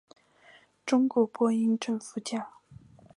[0.83, 2.51] 中国播音政府奖。